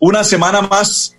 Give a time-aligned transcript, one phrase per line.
[0.00, 1.14] Una semana más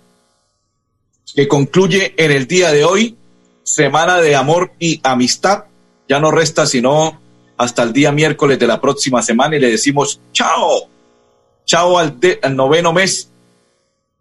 [1.36, 3.16] que concluye en el día de hoy.
[3.62, 5.66] Semana de amor y amistad.
[6.08, 7.20] Ya no resta sino
[7.56, 10.88] hasta el día miércoles de la próxima semana y le decimos chao.
[11.64, 12.18] Chao al,
[12.50, 13.30] noveno mes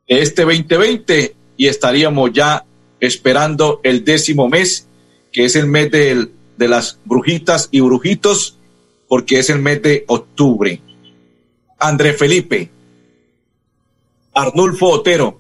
[0.08, 2.64] de este 2020 y estaríamos ya
[3.00, 4.88] esperando el décimo mes
[5.32, 6.28] que es el mes de
[6.68, 8.60] las brujitas y brujitos,
[9.08, 10.80] porque es el mes de octubre.
[11.80, 12.70] André Felipe,
[14.34, 15.40] Arnulfo Otero,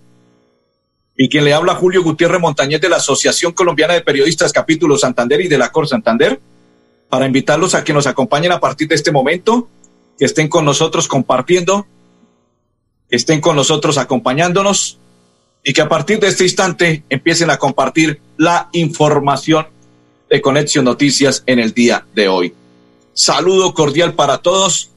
[1.16, 5.40] y quien le habla Julio Gutiérrez Montañez de la Asociación Colombiana de Periodistas Capítulo Santander
[5.42, 6.40] y de la Cor Santander,
[7.10, 9.70] para invitarlos a que nos acompañen a partir de este momento,
[10.18, 11.86] que estén con nosotros compartiendo,
[13.10, 14.98] que estén con nosotros acompañándonos
[15.64, 19.68] y que a partir de este instante empiecen a compartir la información
[20.30, 22.54] de Conexión Noticias en el día de hoy.
[23.14, 24.92] Saludo cordial para todos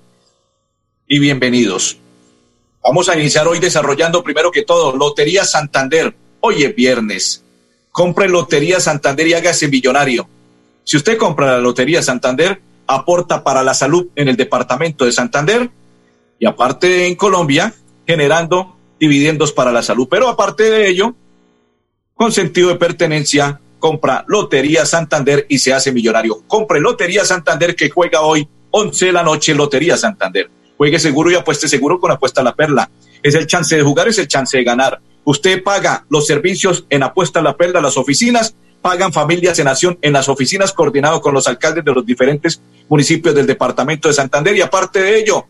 [1.09, 1.99] y bienvenidos.
[2.87, 6.15] Vamos a iniciar hoy desarrollando primero que todo Lotería Santander.
[6.41, 7.43] Hoy es viernes.
[7.91, 10.29] Compre Lotería Santander y hágase millonario.
[10.85, 15.71] Si usted compra la Lotería Santander, aporta para la salud en el departamento de Santander
[16.39, 17.73] y aparte en Colombia,
[18.07, 20.07] generando dividendos para la salud.
[20.11, 21.15] Pero aparte de ello,
[22.13, 26.43] con sentido de pertenencia compra Lotería Santander y se hace millonario.
[26.47, 30.51] Compre Lotería Santander que juega hoy 11 de la noche Lotería Santander.
[30.77, 32.91] Juegue seguro y apueste seguro con Apuesta La Perla.
[33.23, 35.01] Es el chance de jugar, es el chance de ganar.
[35.25, 40.13] Usted paga los servicios en Apuesta La Perla, las oficinas, pagan familias en acción en
[40.13, 44.61] las oficinas coordinado con los alcaldes de los diferentes municipios del departamento de Santander y
[44.61, 45.47] aparte de ello,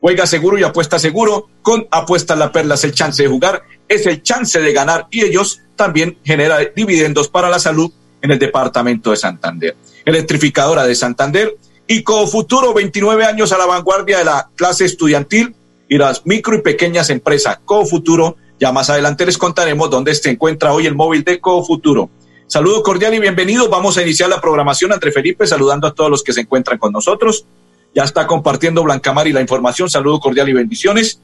[0.00, 2.74] juega seguro y apuesta seguro con Apuesta La Perla.
[2.74, 7.28] Es el chance de jugar, es el chance de ganar y ellos también genera dividendos
[7.28, 9.76] para la salud en el departamento de Santander.
[10.04, 15.54] Electrificadora de Santander y Cofuturo, 29 años a la vanguardia de la clase estudiantil
[15.88, 17.58] y las micro y pequeñas empresas.
[17.64, 22.08] Cofuturo, ya más adelante les contaremos dónde se encuentra hoy el móvil de Cofuturo.
[22.46, 23.68] Saludo cordial y bienvenido.
[23.68, 26.92] Vamos a iniciar la programación entre Felipe, saludando a todos los que se encuentran con
[26.92, 27.46] nosotros.
[27.94, 29.90] Ya está compartiendo Blancamar y la información.
[29.90, 31.20] Saludo cordial y bendiciones.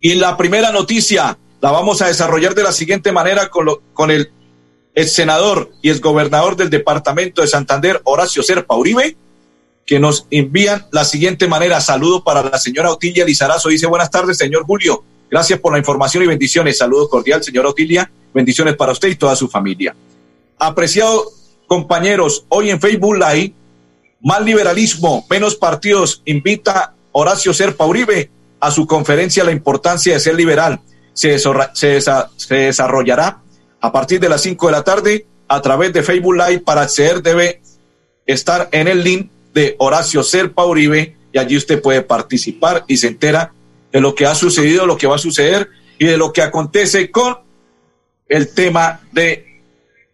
[0.00, 4.10] Y la primera noticia, la vamos a desarrollar de la siguiente manera con, lo, con
[4.10, 4.30] el
[4.94, 9.16] ex senador y ex gobernador del departamento de Santander, Horacio Serpa Uribe,
[9.86, 11.80] que nos envían la siguiente manera.
[11.80, 13.68] Saludo para la señora Otilia Lizarazo.
[13.68, 15.04] Dice, buenas tardes, señor Julio.
[15.30, 16.78] Gracias por la información y bendiciones.
[16.78, 18.10] Saludo cordial, señora Otilia.
[18.34, 19.94] Bendiciones para usted y toda su familia.
[20.58, 21.30] Apreciado
[21.66, 23.52] compañeros, hoy en Facebook Live,
[24.20, 30.34] más liberalismo, menos partidos, invita Horacio Serpa Uribe a su conferencia La importancia de ser
[30.34, 30.80] liberal
[31.12, 33.40] se, se, se desarrollará
[33.80, 36.60] a partir de las 5 de la tarde a través de Facebook Live.
[36.60, 37.62] Para acceder debe
[38.26, 43.08] estar en el link de Horacio Serpa Uribe y allí usted puede participar y se
[43.08, 43.52] entera
[43.90, 47.10] de lo que ha sucedido, lo que va a suceder y de lo que acontece
[47.10, 47.38] con
[48.28, 49.62] el tema de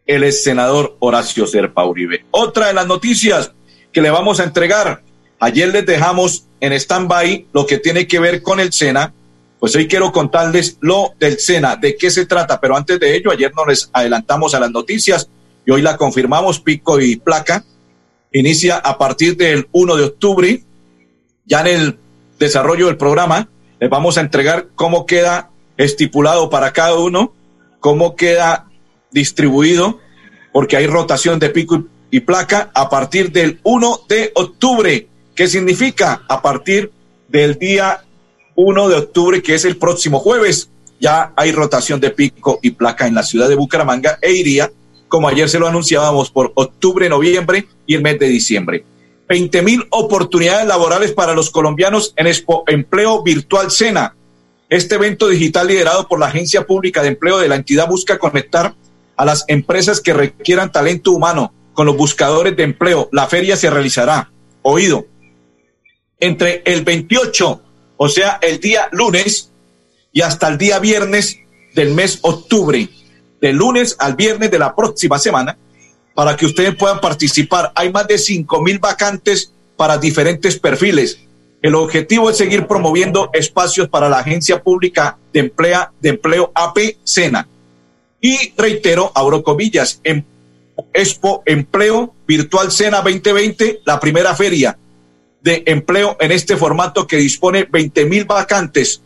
[0.07, 2.25] el senador Horacio Serpa Uribe.
[2.31, 3.51] Otra de las noticias
[3.93, 5.03] que le vamos a entregar.
[5.41, 9.13] Ayer les dejamos en stand-by lo que tiene que ver con el SENA
[9.63, 13.31] pues hoy quiero contarles lo del SENA, de qué se trata, pero antes de ello,
[13.31, 15.29] ayer nos les adelantamos a las noticias
[15.65, 17.65] y hoy la confirmamos, pico y placa.
[18.33, 20.63] Inicia a partir del 1 de octubre,
[21.45, 21.99] ya en el
[22.39, 23.49] desarrollo del programa,
[23.79, 27.35] les vamos a entregar cómo queda estipulado para cada uno,
[27.81, 28.71] cómo queda
[29.11, 30.01] distribuido,
[30.53, 35.09] porque hay rotación de pico y placa a partir del 1 de octubre.
[35.35, 36.23] ¿Qué significa?
[36.29, 36.91] A partir
[37.29, 38.05] del día
[38.55, 40.71] 1 de octubre, que es el próximo jueves.
[41.01, 44.71] Ya hay rotación de pico y placa en la ciudad de Bucaramanga e iría,
[45.13, 48.83] como ayer se lo anunciábamos, por octubre, noviembre y el mes de diciembre.
[49.29, 54.17] 20 mil oportunidades laborales para los colombianos en Expo Empleo Virtual Sena.
[54.71, 58.75] Este evento digital liderado por la Agencia Pública de Empleo de la entidad busca conectar
[59.15, 63.11] a las empresas que requieran talento humano con los buscadores de empleo.
[63.13, 64.31] La feria se realizará,
[64.63, 65.05] oído,
[66.21, 67.61] entre el 28
[67.99, 69.53] o sea, el día lunes
[70.11, 71.39] y hasta el día viernes
[71.75, 72.89] del mes octubre,
[73.43, 75.59] de lunes al viernes de la próxima semana,
[76.15, 77.73] para que ustedes puedan participar.
[77.75, 81.19] Hay más de cinco mil vacantes para diferentes perfiles.
[81.61, 86.97] El objetivo es seguir promoviendo espacios para la Agencia Pública de, Emplea, de Empleo AP
[87.05, 87.49] Sena.
[88.21, 90.25] Y reitero, abro comillas, en
[90.93, 94.79] Expo Empleo Virtual Sena 2020, la primera feria
[95.41, 99.03] de empleo en este formato que dispone 20 mil vacantes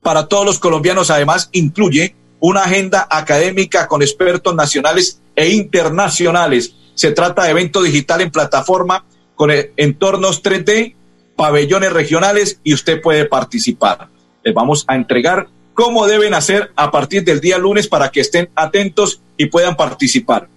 [0.00, 1.10] para todos los colombianos.
[1.10, 6.74] Además, incluye una agenda académica con expertos nacionales e internacionales.
[6.94, 9.04] Se trata de evento digital en plataforma
[9.34, 10.94] con entornos 3D,
[11.36, 14.08] pabellones regionales y usted puede participar.
[14.42, 18.48] Les vamos a entregar cómo deben hacer a partir del día lunes para que estén
[18.54, 20.48] atentos y puedan participar.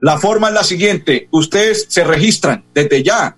[0.00, 3.36] La forma es la siguiente, ustedes se registran desde ya.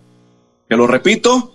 [0.67, 1.53] Te lo repito,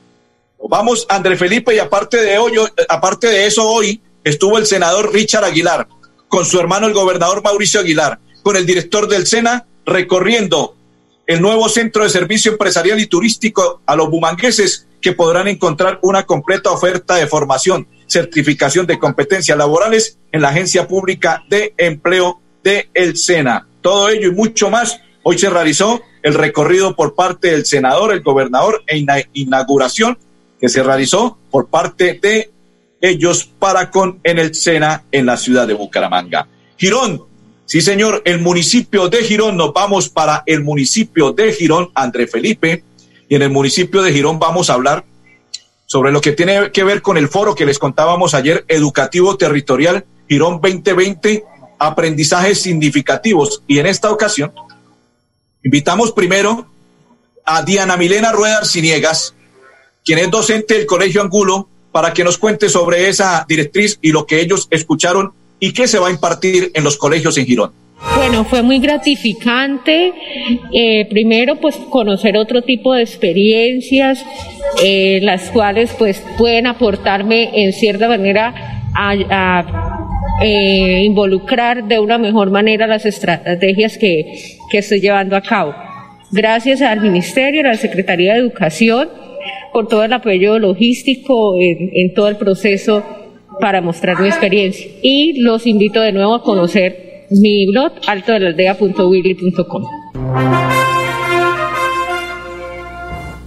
[0.69, 2.53] Vamos, André Felipe, y aparte de, hoy,
[2.89, 5.89] aparte de eso, hoy estuvo el senador Richard Aguilar
[6.31, 10.77] con su hermano el gobernador Mauricio Aguilar, con el director del SENA, recorriendo
[11.27, 16.25] el nuevo centro de servicio empresarial y turístico a los bumangueses que podrán encontrar una
[16.27, 22.89] completa oferta de formación, certificación de competencias laborales en la Agencia Pública de Empleo de
[22.95, 23.67] El Sena.
[23.81, 25.01] Todo ello y mucho más.
[25.25, 30.17] Hoy se realizó el recorrido por parte del senador, el gobernador e inauguración
[30.61, 32.53] que se realizó por parte de
[33.01, 36.47] ellos para con en el Sena en la ciudad de Bucaramanga.
[36.77, 37.25] Girón,
[37.71, 42.83] Sí, señor, el municipio de Girón, nos vamos para el municipio de Girón, André Felipe,
[43.29, 45.05] y en el municipio de Girón vamos a hablar
[45.87, 50.05] sobre lo que tiene que ver con el foro que les contábamos ayer, Educativo Territorial
[50.29, 51.45] Girón 2020,
[51.79, 53.63] aprendizajes significativos.
[53.69, 54.53] Y en esta ocasión,
[55.63, 56.67] invitamos primero
[57.45, 59.35] a Diana Milena Rueda Arciniegas,
[60.05, 64.27] quien es docente del Colegio Angulo, para que nos cuente sobre esa directriz y lo
[64.27, 67.73] que ellos escucharon y qué se va a impartir en los colegios en Girón.
[68.17, 70.13] Bueno, fue muy gratificante.
[70.73, 74.25] Eh, primero, pues conocer otro tipo de experiencias,
[74.83, 79.65] eh, las cuales pues pueden aportarme en cierta manera a,
[80.43, 85.75] eh, involucrar de una mejor manera las estrategias que, que estoy llevando a cabo.
[86.31, 89.11] Gracias al Ministerio, a la Secretaría de Educación,
[89.73, 93.03] por todo el apoyo logístico en, en todo el proceso
[93.61, 94.91] para mostrar mi experiencia.
[95.03, 99.85] Y los invito de nuevo a conocer mi blog altodelandea.willy.com.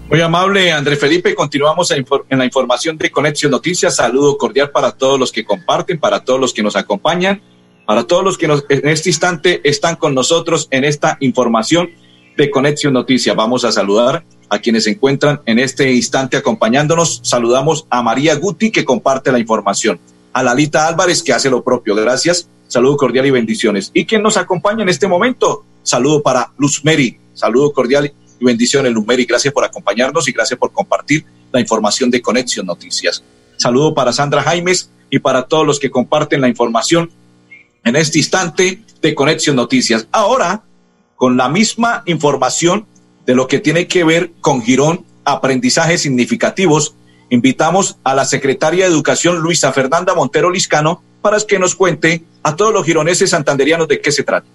[0.10, 2.06] Muy amable André Felipe, continuamos en
[2.38, 3.96] la información de Conexión Noticias.
[3.96, 7.42] Saludo cordial para todos los que comparten, para todos los que nos acompañan,
[7.88, 11.90] para todos los que nos, en este instante están con nosotros en esta información
[12.38, 13.36] de Conexión Noticias.
[13.36, 17.22] Vamos a saludar a quienes se encuentran en este instante acompañándonos.
[17.24, 20.00] Saludamos a María Guti, que comparte la información,
[20.32, 21.96] a Lalita Álvarez, que hace lo propio.
[21.96, 22.48] Gracias.
[22.68, 23.90] Saludo cordial y bendiciones.
[23.96, 27.18] Y quien nos acompaña en este momento, saludo para Luz Mary.
[27.34, 29.26] Saludo cordial y bendiciones, Luz Mary.
[29.26, 33.24] Gracias por acompañarnos y gracias por compartir la información de Conexión Noticias.
[33.58, 37.10] Saludo para Sandra Jaimes y para todos los que comparten la información
[37.84, 40.08] en este instante de Conexión Noticias.
[40.12, 40.64] Ahora,
[41.16, 42.86] con la misma información
[43.26, 46.96] de lo que tiene que ver con Girón, aprendizajes significativos,
[47.30, 52.56] invitamos a la secretaria de Educación, Luisa Fernanda Montero Liscano, para que nos cuente a
[52.56, 54.46] todos los gironeses santanderianos de qué se trata.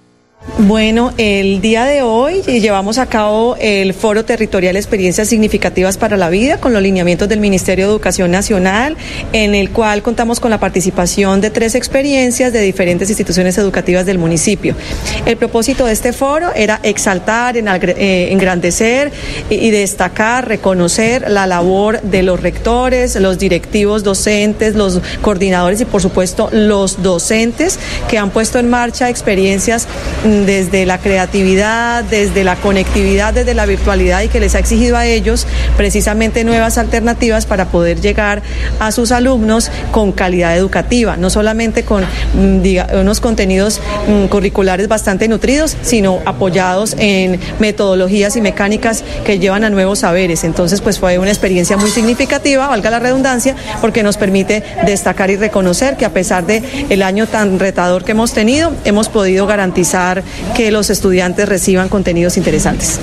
[0.60, 6.30] Bueno, el día de hoy llevamos a cabo el Foro Territorial Experiencias Significativas para la
[6.30, 8.96] Vida con los lineamientos del Ministerio de Educación Nacional,
[9.32, 14.18] en el cual contamos con la participación de tres experiencias de diferentes instituciones educativas del
[14.18, 14.76] municipio.
[15.26, 19.10] El propósito de este foro era exaltar, eh, engrandecer
[19.50, 26.00] y destacar, reconocer la labor de los rectores, los directivos docentes, los coordinadores y por
[26.00, 27.78] supuesto los docentes
[28.08, 29.88] que han puesto en marcha experiencias
[30.46, 35.06] desde la creatividad, desde la conectividad, desde la virtualidad y que les ha exigido a
[35.06, 38.42] ellos precisamente nuevas alternativas para poder llegar
[38.80, 42.60] a sus alumnos con calidad educativa, no solamente con mm,
[43.00, 49.70] unos contenidos mm, curriculares bastante nutridos, sino apoyados en metodologías y mecánicas que llevan a
[49.70, 50.44] nuevos saberes.
[50.44, 55.36] Entonces, pues fue una experiencia muy significativa, valga la redundancia, porque nos permite destacar y
[55.36, 60.17] reconocer que a pesar de el año tan retador que hemos tenido, hemos podido garantizar
[60.56, 63.00] que los estudiantes reciban contenidos interesantes.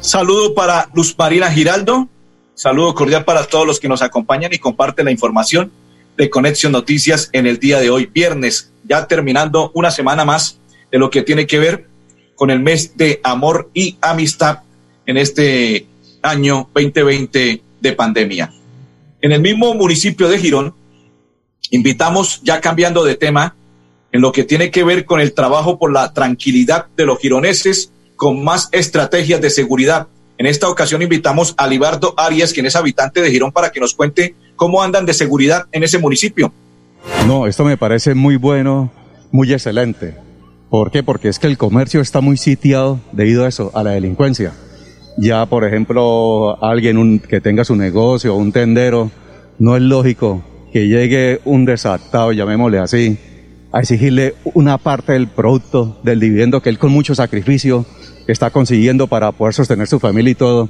[0.00, 2.08] Saludo para Luz Marina Giraldo.
[2.54, 5.72] Saludo cordial para todos los que nos acompañan y comparten la información
[6.16, 10.58] de Conexión Noticias en el día de hoy, viernes, ya terminando una semana más
[10.90, 11.86] de lo que tiene que ver
[12.34, 14.60] con el mes de amor y amistad
[15.06, 15.86] en este
[16.22, 18.52] año 2020 de pandemia.
[19.20, 20.74] En el mismo municipio de Girón,
[21.70, 23.54] invitamos, ya cambiando de tema,
[24.12, 27.90] en lo que tiene que ver con el trabajo por la tranquilidad de los gironeses
[28.16, 30.06] con más estrategias de seguridad.
[30.38, 33.94] En esta ocasión invitamos a Libardo Arias, quien es habitante de Girón, para que nos
[33.94, 36.52] cuente cómo andan de seguridad en ese municipio.
[37.26, 38.92] No, esto me parece muy bueno,
[39.30, 40.14] muy excelente.
[40.70, 41.02] ¿Por qué?
[41.02, 44.52] Porque es que el comercio está muy sitiado debido a eso, a la delincuencia.
[45.18, 49.10] Ya, por ejemplo, alguien que tenga su negocio, un tendero,
[49.58, 50.42] no es lógico
[50.72, 53.18] que llegue un desatado, llamémosle así,
[53.72, 57.86] a exigirle una parte del producto, del dividendo que él con mucho sacrificio
[58.26, 60.68] está consiguiendo para poder sostener su familia y todo,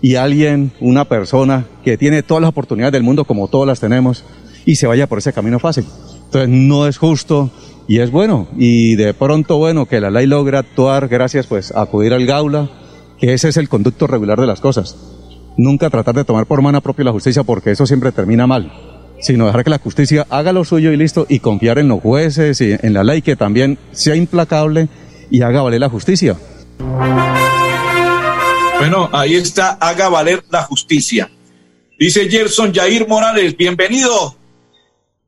[0.00, 4.24] y alguien, una persona que tiene todas las oportunidades del mundo como todas las tenemos,
[4.64, 5.84] y se vaya por ese camino fácil.
[6.26, 7.50] Entonces no es justo
[7.86, 11.82] y es bueno, y de pronto bueno que la ley logra actuar gracias pues a
[11.82, 12.70] acudir al gaula,
[13.18, 14.96] que ese es el conducto regular de las cosas.
[15.56, 18.93] Nunca tratar de tomar por mano propia la justicia porque eso siempre termina mal
[19.24, 22.60] sino dejar que la justicia haga lo suyo y listo, y confiar en los jueces
[22.60, 24.88] y en la ley que también sea implacable
[25.30, 26.36] y haga valer la justicia.
[28.78, 31.30] Bueno, ahí está, haga valer la justicia.
[31.98, 34.36] Dice Gerson Jair Morales, bienvenido,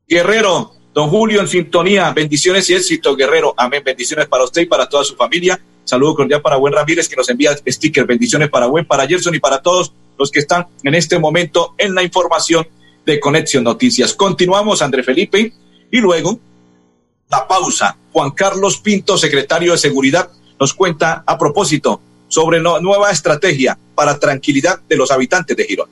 [0.07, 4.87] Guerrero, don Julio en sintonía, bendiciones y éxito, Guerrero, amén, bendiciones para usted y para
[4.87, 5.59] toda su familia.
[5.85, 9.39] Saludo cordial para Buen Ramírez que nos envía sticker, bendiciones para Buen, para Gerson y
[9.39, 12.67] para todos los que están en este momento en la información
[13.07, 14.13] de Conexión Noticias.
[14.13, 15.53] Continuamos, André Felipe,
[15.89, 16.39] y luego
[17.31, 17.95] la pausa.
[18.11, 24.81] Juan Carlos Pinto, secretario de Seguridad, nos cuenta a propósito sobre nueva estrategia para tranquilidad
[24.89, 25.89] de los habitantes de Girón.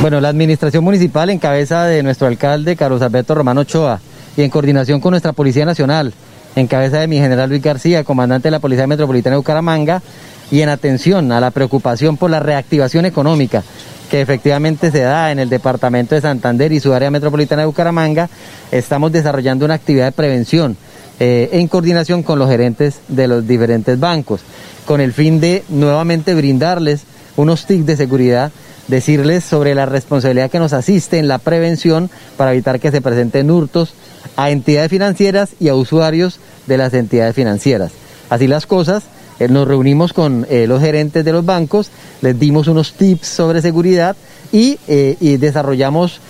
[0.00, 4.00] Bueno, la administración municipal en cabeza de nuestro alcalde Carlos Alberto Romano Ochoa
[4.36, 6.12] y en coordinación con nuestra Policía Nacional,
[6.56, 10.02] en cabeza de mi general Luis García, comandante de la Policía Metropolitana de Bucaramanga,
[10.50, 13.62] y en atención a la preocupación por la reactivación económica
[14.10, 18.28] que efectivamente se da en el departamento de Santander y su área metropolitana de Bucaramanga,
[18.70, 20.76] estamos desarrollando una actividad de prevención
[21.20, 24.40] eh, en coordinación con los gerentes de los diferentes bancos,
[24.84, 27.02] con el fin de nuevamente brindarles
[27.36, 28.52] unos tips de seguridad,
[28.88, 33.50] decirles sobre la responsabilidad que nos asiste en la prevención para evitar que se presenten
[33.50, 33.94] hurtos
[34.36, 37.92] a entidades financieras y a usuarios de las entidades financieras.
[38.30, 39.04] Así las cosas,
[39.38, 41.90] eh, nos reunimos con eh, los gerentes de los bancos,
[42.22, 44.16] les dimos unos tips sobre seguridad
[44.52, 46.20] y, eh, desarrollamos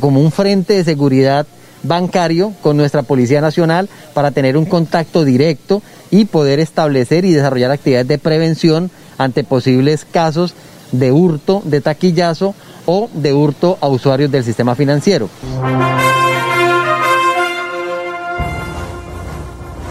[0.00, 1.46] como un frente de seguridad
[1.82, 7.70] bancario con nuestra Policía Nacional para tener un contacto directo y poder establecer y desarrollar
[7.70, 10.54] actividades de prevención ante posibles casos
[10.92, 12.54] de hurto, de taquillazo
[12.86, 15.28] o de hurto a usuarios del sistema financiero.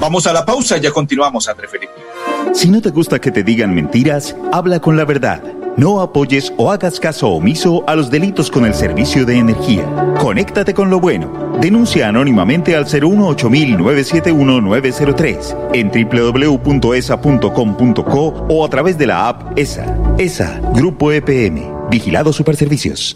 [0.04, 1.94] Vamos a la pausa y ya continuamos, André Felipe.
[2.54, 5.42] Si no te gusta que te digan mentiras, habla con la verdad.
[5.78, 9.86] No apoyes o hagas caso omiso a los delitos con el servicio de energía.
[10.20, 11.58] Conéctate con lo bueno.
[11.62, 19.98] Denuncia anónimamente al 018 903 en www.esa.com.co o a través de la app ESA.
[20.18, 21.90] ESA, Grupo EPM.
[21.90, 23.16] Vigilado Superservicios.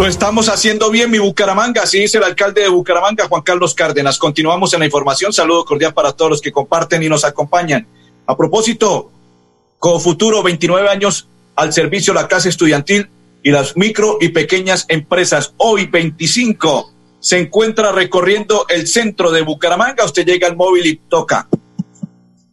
[0.00, 4.16] Lo estamos haciendo bien, mi Bucaramanga, así dice el alcalde de Bucaramanga, Juan Carlos Cárdenas.
[4.16, 5.30] Continuamos en la información.
[5.30, 7.86] Saludo cordial para todos los que comparten y nos acompañan.
[8.24, 9.10] A propósito,
[9.78, 13.10] Futuro, 29 años al servicio de la clase estudiantil
[13.42, 15.52] y las micro y pequeñas empresas.
[15.58, 20.06] Hoy, 25, se encuentra recorriendo el centro de Bucaramanga.
[20.06, 21.46] Usted llega al móvil y toca.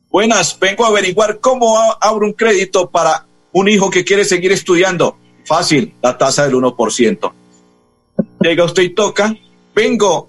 [0.09, 5.17] Buenas, vengo a averiguar cómo abro un crédito para un hijo que quiere seguir estudiando.
[5.47, 7.31] Fácil, la tasa del 1%.
[8.41, 9.33] Llega usted y toca,
[9.73, 10.27] vengo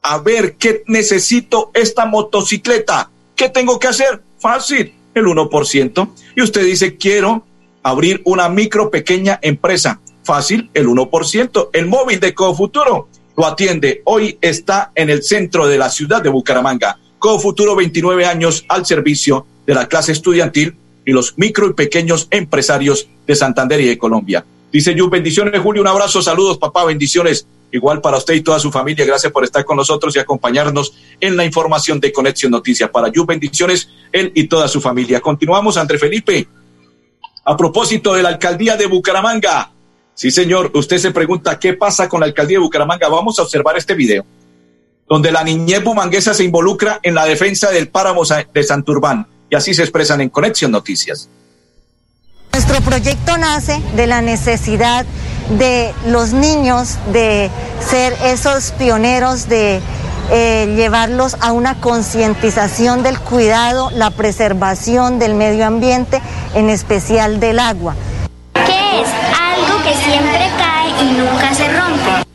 [0.00, 3.10] a ver qué necesito esta motocicleta.
[3.36, 4.22] ¿Qué tengo que hacer?
[4.38, 6.08] Fácil, el 1%.
[6.36, 7.44] Y usted dice, quiero
[7.82, 10.00] abrir una micro pequeña empresa.
[10.24, 11.68] Fácil, el 1%.
[11.74, 14.00] El móvil de Cofuturo lo atiende.
[14.06, 16.98] Hoy está en el centro de la ciudad de Bucaramanga.
[17.18, 23.08] Cofuturo, 29 años al servicio de la clase estudiantil y los micro y pequeños empresarios
[23.26, 24.44] de Santander y de Colombia.
[24.72, 27.46] Dice Yu, bendiciones Julio, un abrazo, saludos papá, bendiciones.
[27.72, 31.36] Igual para usted y toda su familia, gracias por estar con nosotros y acompañarnos en
[31.36, 32.90] la información de Conexión Noticias.
[32.90, 35.20] Para Yu, bendiciones, él y toda su familia.
[35.20, 36.48] Continuamos, André Felipe.
[37.44, 39.72] A propósito de la alcaldía de Bucaramanga.
[40.14, 43.08] Sí, señor, usted se pregunta qué pasa con la alcaldía de Bucaramanga.
[43.08, 44.24] Vamos a observar este video,
[45.08, 49.74] donde la niñez bumanguesa se involucra en la defensa del páramo de Santurbán y así
[49.74, 51.28] se expresan en Conexión Noticias.
[52.52, 55.04] Nuestro proyecto nace de la necesidad
[55.58, 59.80] de los niños de ser esos pioneros de
[60.32, 66.20] eh, llevarlos a una concientización del cuidado, la preservación del medio ambiente,
[66.54, 67.96] en especial del agua.
[68.54, 69.08] ¿Qué es?
[69.40, 72.29] Algo que siempre cae y nunca se rompe.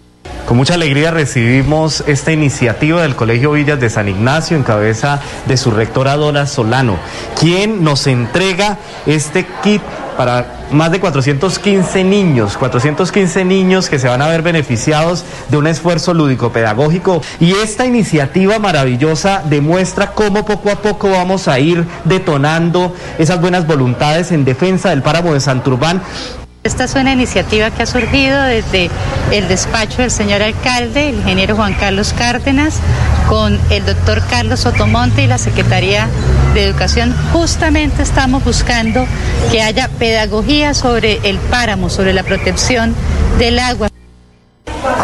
[0.56, 5.70] Mucha alegría recibimos esta iniciativa del Colegio Villas de San Ignacio en cabeza de su
[5.70, 6.98] rectora Dora Solano,
[7.38, 9.82] quien nos entrega este kit
[10.16, 15.68] para más de 415 niños, 415 niños que se van a ver beneficiados de un
[15.68, 17.22] esfuerzo lúdico-pedagógico.
[17.42, 23.68] Y esta iniciativa maravillosa demuestra cómo poco a poco vamos a ir detonando esas buenas
[23.68, 26.02] voluntades en defensa del páramo de Santurbán
[26.66, 28.90] esta es una iniciativa que ha surgido desde
[29.32, 32.80] el despacho del señor alcalde, el ingeniero Juan Carlos Cárdenas,
[33.30, 36.08] con el doctor Carlos Sotomonte y la Secretaría
[36.56, 37.16] de Educación.
[37.32, 39.06] Justamente estamos buscando
[39.52, 42.96] que haya pedagogía sobre el páramo, sobre la protección
[43.38, 43.95] del agua.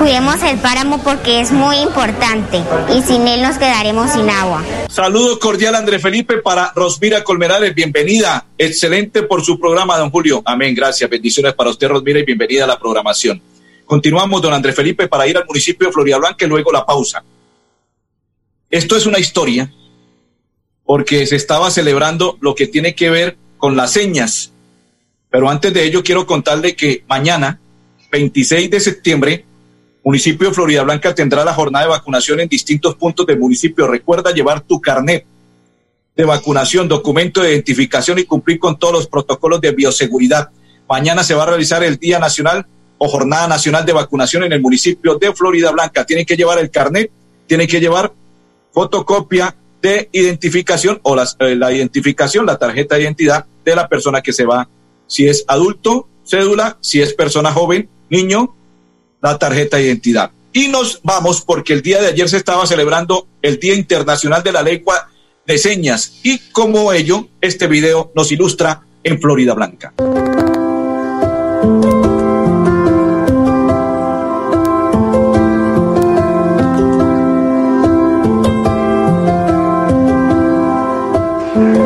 [0.01, 4.65] Cuidemos el páramo porque es muy importante y sin él nos quedaremos sin agua.
[4.89, 8.47] Saludo cordial André Felipe para Rosmira Colmenares, bienvenida.
[8.57, 10.41] Excelente por su programa, don Julio.
[10.43, 11.07] Amén, gracias.
[11.07, 13.39] Bendiciones para usted, Rosmira, y bienvenida a la programación.
[13.85, 17.23] Continuamos, don André Felipe, para ir al municipio de Florida Blanca y luego la pausa.
[18.71, 19.71] Esto es una historia
[20.83, 24.51] porque se estaba celebrando lo que tiene que ver con las señas.
[25.29, 27.59] Pero antes de ello, quiero contarle que mañana,
[28.11, 29.45] 26 de septiembre,
[30.03, 33.87] Municipio de Florida Blanca tendrá la jornada de vacunación en distintos puntos del municipio.
[33.87, 35.25] Recuerda llevar tu carnet
[36.15, 40.49] de vacunación, documento de identificación y cumplir con todos los protocolos de bioseguridad.
[40.89, 42.65] Mañana se va a realizar el Día Nacional
[42.97, 46.05] o Jornada Nacional de Vacunación en el municipio de Florida Blanca.
[46.05, 47.11] Tienen que llevar el carnet,
[47.47, 48.11] tienen que llevar
[48.71, 54.33] fotocopia de identificación o eh, la identificación, la tarjeta de identidad de la persona que
[54.33, 54.67] se va.
[55.07, 58.55] Si es adulto, cédula, si es persona joven, niño,
[59.21, 60.31] la tarjeta de identidad.
[60.53, 64.51] Y nos vamos porque el día de ayer se estaba celebrando el Día Internacional de
[64.51, 65.09] la Lengua
[65.45, 69.93] de Señas y como ello, este video nos ilustra en Florida Blanca.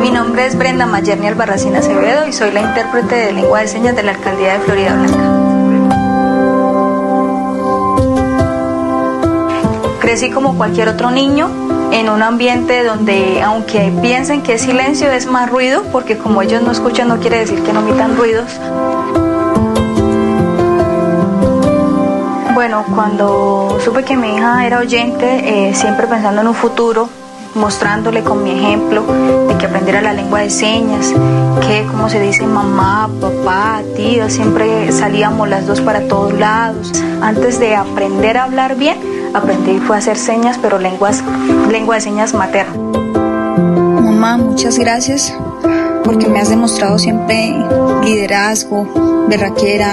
[0.00, 3.94] Mi nombre es Brenda Mayerni Albarracín Acevedo y soy la intérprete de lengua de señas
[3.94, 5.35] de la Alcaldía de Florida Blanca.
[10.06, 11.50] Crecí como cualquier otro niño
[11.90, 16.62] en un ambiente donde aunque piensen que es silencio es más ruido, porque como ellos
[16.62, 18.44] no escuchan no quiere decir que no emitan ruidos.
[22.54, 27.08] Bueno, cuando supe que mi hija era oyente, eh, siempre pensando en un futuro,
[27.56, 29.02] mostrándole con mi ejemplo
[29.48, 31.12] de que aprendiera la lengua de señas,
[31.66, 36.92] que como se dice mamá, papá, tía, siempre salíamos las dos para todos lados.
[37.20, 41.22] Antes de aprender a hablar bien, aprendí fue a hacer señas, pero lenguas,
[41.70, 42.74] lengua de señas materna.
[44.02, 45.34] Mamá, muchas gracias
[46.04, 47.52] porque me has demostrado siempre
[48.04, 49.90] liderazgo, berraquera,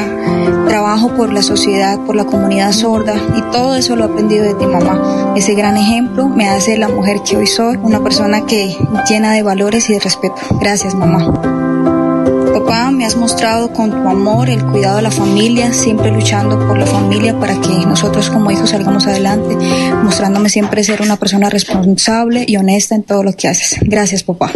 [0.68, 4.54] trabajo por la sociedad, por la comunidad sorda y todo eso lo he aprendido de
[4.54, 5.34] ti mamá.
[5.36, 8.78] Ese gran ejemplo me hace la mujer que hoy soy, una persona que
[9.10, 10.36] llena de valores y de respeto.
[10.60, 11.83] Gracias mamá.
[12.54, 16.78] Papá, me has mostrado con tu amor el cuidado de la familia, siempre luchando por
[16.78, 19.56] la familia para que nosotros como hijos salgamos adelante,
[20.04, 23.80] mostrándome siempre ser una persona responsable y honesta en todo lo que haces.
[23.82, 24.52] Gracias, papá.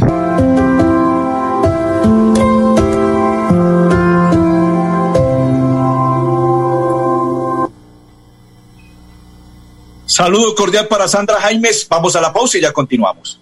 [10.06, 11.88] Saludo cordial para Sandra Jaimes.
[11.90, 13.40] Vamos a la pausa y ya continuamos.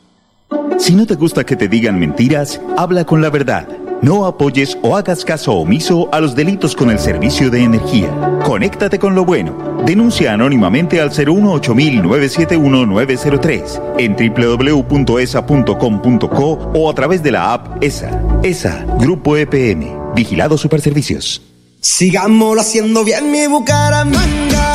[0.78, 3.68] Si no te gusta que te digan mentiras, habla con la verdad.
[4.06, 8.40] No apoyes o hagas caso omiso a los delitos con el servicio de energía.
[8.44, 9.82] Conéctate con lo bueno.
[9.84, 14.16] Denuncia anónimamente al 018-971-903 en
[14.86, 18.22] www.esa.com.co o a través de la app ESA.
[18.44, 20.14] ESA, Grupo EPM.
[20.14, 21.42] Vigilado Superservicios.
[21.82, 24.75] Sigámoslo haciendo bien mi Bucaramanga.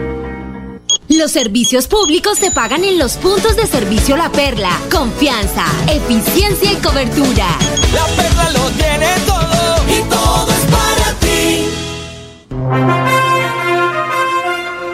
[1.17, 4.71] Los servicios públicos se pagan en los puntos de servicio La Perla.
[4.89, 7.47] Confianza, eficiencia y cobertura.
[7.93, 11.65] La Perla lo tiene todo y todo es para ti.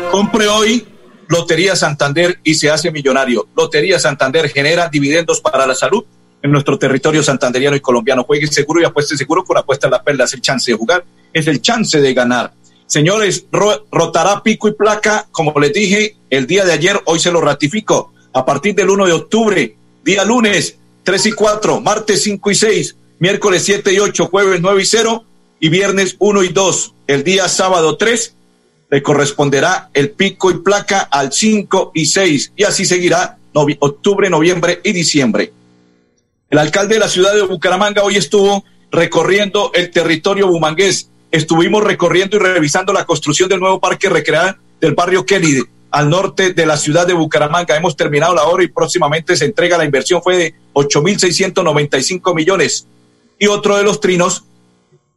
[0.10, 0.88] Compre hoy
[1.28, 3.48] Lotería Santander y se hace millonario.
[3.56, 6.04] Lotería Santander genera dividendos para la salud
[6.42, 8.24] en nuestro territorio santanderiano y colombiano.
[8.24, 10.24] Juegue seguro y apueste seguro con apuesta a la perla.
[10.24, 12.54] Es el chance de jugar, es el chance de ganar.
[12.88, 13.46] Señores,
[13.92, 18.14] rotará pico y placa, como les dije el día de ayer, hoy se lo ratifico,
[18.34, 22.96] a partir del 1 de octubre, día lunes 3 y 4, martes 5 y 6,
[23.20, 25.24] miércoles 7 y 8, jueves 9 y 0
[25.60, 26.94] y viernes 1 y 2.
[27.08, 28.36] El día sábado 3
[28.90, 33.38] le corresponderá el pico y placa al 5 y 6 y así seguirá
[33.80, 35.52] octubre, noviembre y diciembre.
[36.50, 42.38] El alcalde de la ciudad de Bucaramanga hoy estuvo recorriendo el territorio bumangués estuvimos recorriendo
[42.38, 46.78] y revisando la construcción del nuevo parque recreado del barrio Kennedy al norte de la
[46.78, 47.76] ciudad de Bucaramanga.
[47.76, 52.88] Hemos terminado la obra y próximamente se entrega la inversión fue de 8.695 millones.
[53.40, 54.44] Y otro de los trinos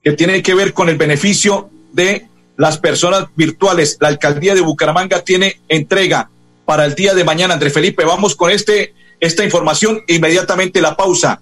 [0.02, 3.96] que tiene que ver con el beneficio de las personas virtuales.
[4.00, 6.30] La alcaldía de Bucaramanga tiene entrega
[6.64, 7.54] para el día de mañana.
[7.54, 11.40] André Felipe, vamos con este esta información inmediatamente la pausa.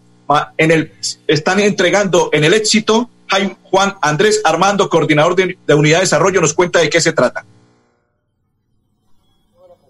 [0.57, 0.93] En el
[1.27, 3.09] están entregando en el éxito
[3.65, 7.45] Juan Andrés Armando, coordinador de, de Unidad de Desarrollo, nos cuenta de qué se trata.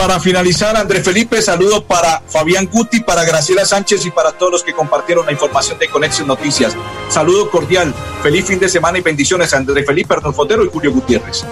[0.00, 4.62] Para finalizar, André Felipe, saludo para Fabián Guti, para Graciela Sánchez y para todos los
[4.62, 6.74] que compartieron la información de Conexión Noticias.
[7.10, 11.44] Saludo cordial, feliz fin de semana y bendiciones a André Felipe Fotero y Julio Gutiérrez.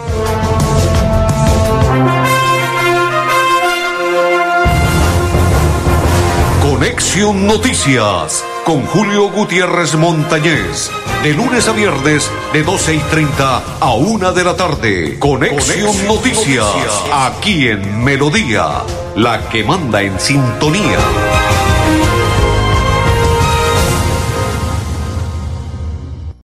[6.62, 10.90] Conexión Noticias con Julio Gutiérrez Montañez.
[11.22, 15.18] De lunes a viernes, de 12 y 30 a 1 de la tarde.
[15.18, 16.66] Conexión, Noticias,
[17.10, 18.82] aquí en Melodía,
[19.16, 20.98] la que manda en sintonía.